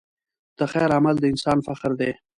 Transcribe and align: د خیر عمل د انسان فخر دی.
د 0.59 0.59
خیر 0.71 0.89
عمل 0.97 1.15
د 1.19 1.23
انسان 1.33 1.57
فخر 1.67 1.91
دی. 2.01 2.11